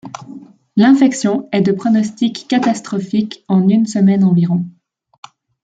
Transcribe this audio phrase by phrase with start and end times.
[0.77, 4.65] L'infection est de pronostic catastrophique en une semaine environ.